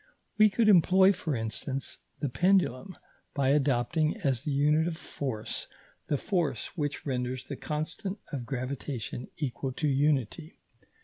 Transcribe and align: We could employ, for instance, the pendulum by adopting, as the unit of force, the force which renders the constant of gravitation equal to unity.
We 0.39 0.49
could 0.49 0.67
employ, 0.67 1.13
for 1.13 1.35
instance, 1.35 1.99
the 2.21 2.27
pendulum 2.27 2.97
by 3.35 3.49
adopting, 3.49 4.17
as 4.23 4.41
the 4.41 4.51
unit 4.51 4.87
of 4.87 4.97
force, 4.97 5.67
the 6.07 6.17
force 6.17 6.75
which 6.75 7.05
renders 7.05 7.45
the 7.45 7.55
constant 7.55 8.17
of 8.31 8.47
gravitation 8.47 9.27
equal 9.37 9.71
to 9.73 9.87
unity. 9.87 10.57